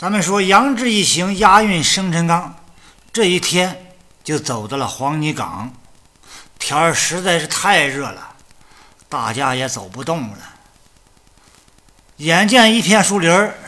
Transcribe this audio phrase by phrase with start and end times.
[0.00, 2.54] 咱们说杨志一行押运生辰纲，
[3.12, 5.74] 这一天就走到了黄泥岗。
[6.58, 8.34] 天儿实在是太热了，
[9.10, 10.38] 大家也走不动了。
[12.16, 13.58] 眼见一片树林儿，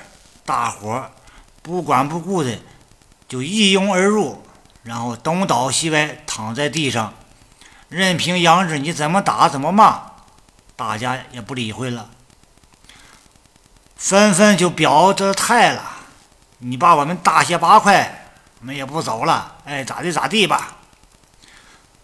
[0.46, 1.12] 大伙儿
[1.60, 2.58] 不管不顾的
[3.28, 4.42] 就一拥而入，
[4.84, 7.12] 然后东倒西歪躺在地上，
[7.90, 10.00] 任凭杨志你怎么打怎么骂，
[10.76, 12.08] 大家也不理会了，
[13.96, 15.91] 纷纷就表着态了。
[16.64, 18.30] 你把我们大卸八块，
[18.60, 19.56] 我们也不走了。
[19.64, 20.76] 哎，咋地咋地吧。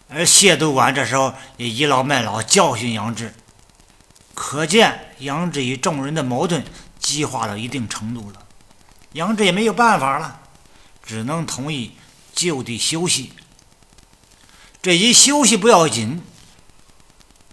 [0.09, 3.33] 而谢督管这时候也倚老卖老教训杨志，
[4.35, 6.65] 可见杨志与众人的矛盾
[6.99, 8.43] 激化到一定程度了。
[9.13, 10.41] 杨志也没有办法了，
[11.05, 11.97] 只能同意
[12.35, 13.33] 就地休息。
[14.83, 16.21] 这一休息不要紧，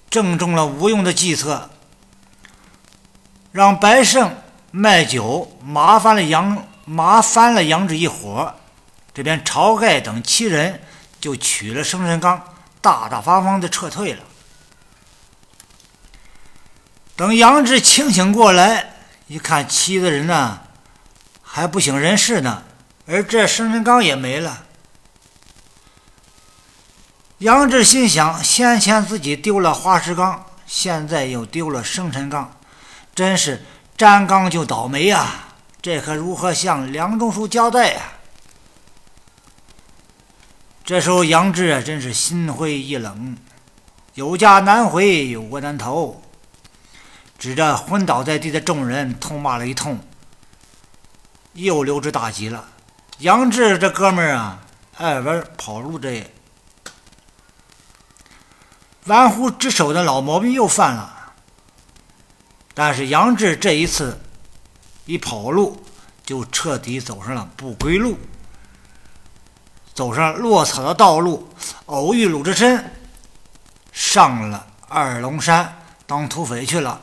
[0.09, 1.69] 正中了吴用的计策，
[3.51, 4.35] 让白胜
[4.71, 6.67] 卖酒，麻烦了杨。
[6.85, 8.53] 麻翻了杨志一伙，
[9.13, 10.81] 这边晁盖等七人
[11.19, 12.41] 就取了生辰纲，
[12.79, 14.23] 大大方方的撤退了。
[17.15, 18.93] 等杨志清醒过来，
[19.27, 20.61] 一看七个人呢
[21.41, 22.63] 还不省人事呢，
[23.07, 24.63] 而这生辰纲也没了。
[27.39, 32.53] 杨志心想：先前自己丢了花石纲，现在又丢了生辰纲，
[33.15, 33.65] 真是
[33.97, 35.44] 沾纲就倒霉呀！
[35.85, 38.01] 这可如何向梁中书交代呀？
[40.83, 43.37] 这时候杨志啊，真是心灰意冷，
[44.15, 46.23] 有家难回，有国难投，
[47.37, 49.99] 指着昏倒在地的众人痛骂了一通，
[51.53, 52.67] 又溜之大吉了。
[53.19, 54.65] 杨志这哥们儿啊，
[54.97, 56.27] 爱玩跑路，这
[59.03, 61.35] 玩忽职守的老毛病又犯了。
[62.73, 64.19] 但是杨志这一次。
[65.05, 65.83] 一跑路，
[66.25, 68.17] 就彻底走上了不归路，
[69.93, 71.47] 走上落草的道路，
[71.85, 72.91] 偶遇鲁智深，
[73.91, 76.99] 上了二龙山当土匪去了。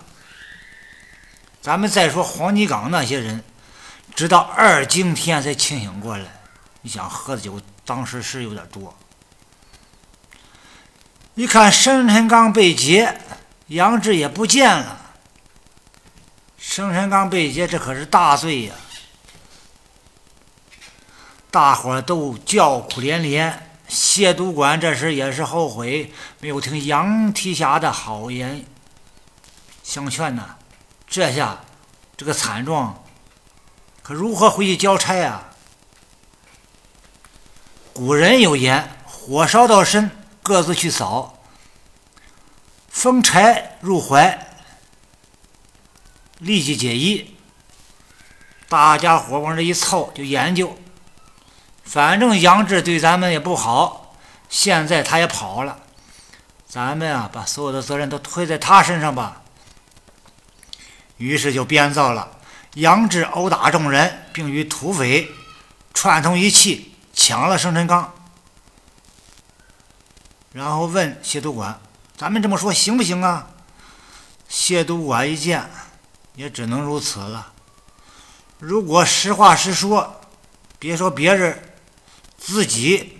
[1.61, 3.45] 咱们再说黄泥岗那些人，
[4.17, 6.25] 直到二更天才清醒过来。
[6.81, 8.93] 你想喝的酒，当时是有点多。
[11.37, 13.21] 一看生辰纲被劫，
[13.69, 15.02] 杨志也不见了。
[16.75, 18.75] 生辰纲被劫，这可是大罪呀！
[21.51, 23.75] 大伙儿都叫苦连连。
[23.89, 28.65] 谢督管这时也是后悔，没有听杨提辖的好言
[29.83, 30.57] 相劝呐。
[31.07, 31.61] 这下
[32.17, 33.05] 这个惨状，
[34.03, 35.51] 可如何回去交差啊？
[37.93, 40.11] 古人有言：“火烧到身，
[40.43, 41.39] 各自去扫；
[42.89, 44.39] 风柴入怀。”
[46.43, 47.37] 立即解衣，
[48.69, 50.77] 大家伙往这一凑就研究。
[51.85, 54.17] 反正杨志对咱们也不好，
[54.49, 55.79] 现在他也跑了，
[56.67, 59.43] 咱们啊把所有的责任都推在他身上吧。
[61.17, 62.29] 于是就编造了
[62.75, 65.31] 杨志殴打众人，并与土匪
[65.95, 68.13] 串通一气抢了生辰纲，
[70.53, 71.81] 然后问谢督管
[72.19, 73.49] ：“咱们这么说行不行啊？”
[74.49, 75.71] 谢督管一见。
[76.35, 77.53] 也只能如此了。
[78.59, 80.21] 如果实话实说，
[80.79, 81.63] 别说别人，
[82.39, 83.19] 自己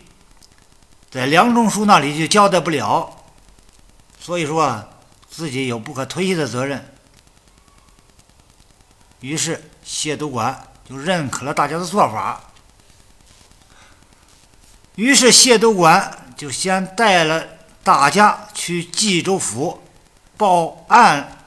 [1.11, 3.25] 在梁中书那里就交代不了。
[4.21, 4.89] 所以说，
[5.29, 6.95] 自己有不可推卸的责任。
[9.21, 12.41] 于是谢督管就认可了大家的做法。
[14.95, 17.47] 于是谢督管就先带了
[17.83, 19.83] 大家去冀州府
[20.37, 21.42] 报案。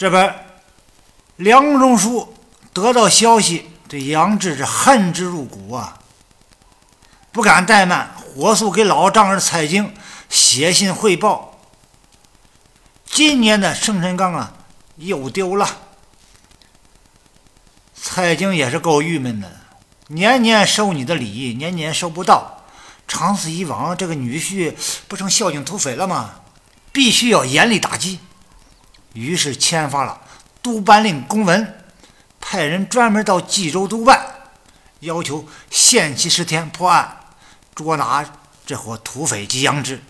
[0.00, 0.34] 这边，
[1.36, 2.34] 梁中书
[2.72, 5.98] 得到消息，对杨志是恨之入骨啊！
[7.30, 9.94] 不敢怠慢，火速给老丈人蔡京
[10.30, 11.58] 写信汇报：
[13.04, 14.54] 今年的生辰纲啊，
[14.96, 15.68] 又丢了。
[17.94, 19.52] 蔡京也是够郁闷的，
[20.06, 22.64] 年年收你的礼，年年收不到，
[23.06, 24.74] 长此以往，这个女婿
[25.06, 26.36] 不成孝敬土匪了吗？
[26.90, 28.18] 必须要严厉打击。
[29.12, 30.20] 于是签发了
[30.62, 31.82] 督办令公文，
[32.40, 34.24] 派人专门到冀州督办，
[35.00, 37.18] 要求限期十天破案，
[37.74, 38.24] 捉拿
[38.64, 40.00] 这伙土匪及杨志。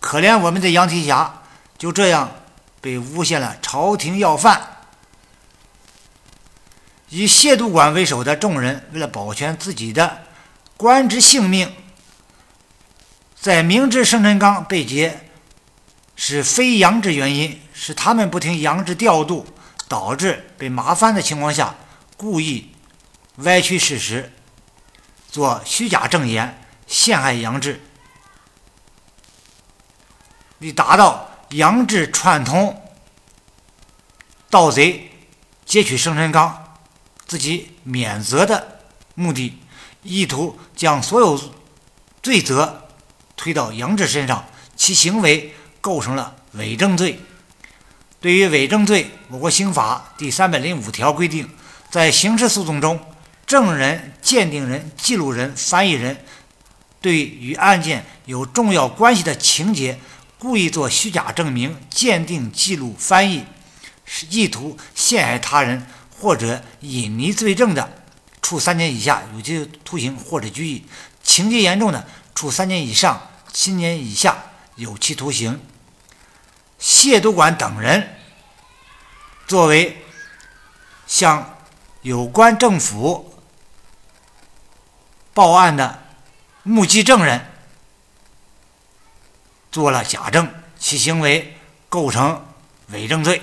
[0.00, 1.42] 可怜我们的杨提辖
[1.78, 2.30] 就这样
[2.80, 4.68] 被诬陷了朝廷要犯。
[7.08, 10.22] 以谢督管为首的众人，为了保全自己的
[10.76, 11.72] 官职性命，
[13.38, 15.28] 在明知生辰纲被劫
[16.16, 17.60] 是非杨志原因。
[17.74, 19.44] 是他们不听杨志调度，
[19.88, 21.74] 导致被麻烦的情况下，
[22.16, 22.70] 故意
[23.38, 24.32] 歪曲事实，
[25.28, 27.80] 做虚假证言，陷害杨志，
[30.60, 32.80] 以达到杨志串通
[34.48, 35.10] 盗贼
[35.64, 36.76] 劫取生辰纲，
[37.26, 38.78] 自己免责的
[39.16, 39.58] 目的，
[40.04, 41.52] 意图将所有
[42.22, 42.86] 罪责
[43.34, 44.44] 推到杨志身上，
[44.76, 47.20] 其行为构成了伪证罪。
[48.20, 51.50] 对于伪证罪，我国刑法第三百零五条规定，
[51.90, 52.98] 在刑事诉讼中，
[53.44, 56.24] 证人、鉴定人、记录人、翻译人
[57.00, 59.98] 对与案件有重要关系的情节，
[60.38, 63.44] 故意做虚假证明、鉴定、记录、翻译，
[64.04, 65.84] 是意图陷害他人
[66.16, 67.92] 或者隐匿罪证的，
[68.40, 70.82] 处三年以下有期徒刑或者拘役；
[71.24, 72.06] 情节严重的，
[72.36, 73.20] 处三年以上
[73.52, 74.44] 七年以下
[74.76, 75.60] 有期徒刑。
[76.82, 78.16] 谢督管等人
[79.46, 80.04] 作为
[81.06, 81.56] 向
[82.00, 83.40] 有关政府
[85.32, 86.02] 报案的
[86.64, 87.46] 目击证人，
[89.70, 91.56] 做了假证，其行为
[91.88, 92.44] 构成
[92.88, 93.40] 伪证罪。